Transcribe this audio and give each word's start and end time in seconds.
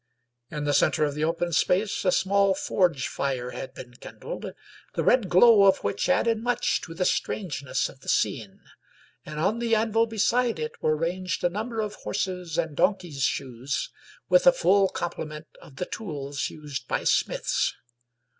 In 0.49 0.63
the 0.63 0.73
center 0.73 1.03
of 1.05 1.13
the 1.13 1.23
open 1.23 1.51
space 1.53 2.05
a 2.05 2.11
small 2.11 2.55
forge 2.55 3.07
fire 3.07 3.51
had 3.51 3.75
been 3.75 3.93
kindled, 3.97 4.51
the 4.95 5.03
red 5.03 5.29
glow 5.29 5.65
of 5.65 5.83
which 5.83 6.09
added 6.09 6.39
much 6.41 6.81
to 6.81 6.95
the 6.95 7.05
strangeness 7.05 7.87
of 7.87 7.99
the 7.99 8.09
scene; 8.09 8.61
and 9.27 9.39
on 9.39 9.59
the 9.59 9.75
anvil 9.75 10.07
beside 10.07 10.57
it 10.57 10.71
were 10.81 10.97
ranged 10.97 11.43
a 11.43 11.49
number 11.49 11.79
of 11.81 11.93
horses' 11.93 12.57
and 12.57 12.75
donkeys' 12.75 13.21
shoes, 13.21 13.91
with 14.27 14.47
a 14.47 14.51
full 14.51 14.89
complement 14.89 15.45
of 15.61 15.75
the 15.75 15.85
tools 15.85 16.49
used 16.49 16.87
by 16.87 17.03
smiths. 17.03 17.75